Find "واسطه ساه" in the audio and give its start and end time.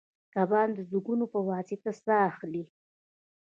1.49-2.21